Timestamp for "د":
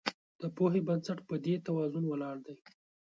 0.41-0.43